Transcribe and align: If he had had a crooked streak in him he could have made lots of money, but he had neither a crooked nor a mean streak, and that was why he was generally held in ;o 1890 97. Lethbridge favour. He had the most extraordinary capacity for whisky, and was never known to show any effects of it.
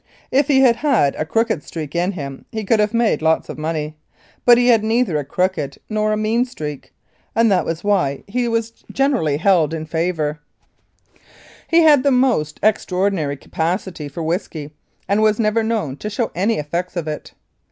If 0.31 0.47
he 0.47 0.61
had 0.61 0.77
had 0.77 1.13
a 1.13 1.25
crooked 1.27 1.61
streak 1.61 1.93
in 1.93 2.13
him 2.13 2.45
he 2.51 2.63
could 2.63 2.79
have 2.79 2.91
made 2.91 3.21
lots 3.21 3.49
of 3.49 3.59
money, 3.59 3.95
but 4.45 4.57
he 4.57 4.69
had 4.69 4.83
neither 4.83 5.15
a 5.19 5.23
crooked 5.23 5.77
nor 5.91 6.11
a 6.11 6.17
mean 6.17 6.43
streak, 6.43 6.91
and 7.35 7.51
that 7.51 7.65
was 7.67 7.83
why 7.83 8.23
he 8.25 8.47
was 8.47 8.71
generally 8.91 9.37
held 9.37 9.75
in 9.75 9.81
;o 9.81 9.81
1890 9.83 10.39
97. 10.41 10.43
Lethbridge 11.13 11.23
favour. 11.29 11.29
He 11.67 11.81
had 11.83 12.01
the 12.01 12.09
most 12.09 12.59
extraordinary 12.63 13.37
capacity 13.37 14.07
for 14.07 14.23
whisky, 14.23 14.71
and 15.07 15.21
was 15.21 15.39
never 15.39 15.61
known 15.61 15.97
to 15.97 16.09
show 16.09 16.31
any 16.33 16.55
effects 16.57 16.95
of 16.95 17.07
it. 17.07 17.33